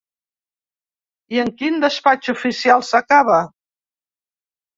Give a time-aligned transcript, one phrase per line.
[1.35, 3.37] I en quin despatx oficial s’acaba?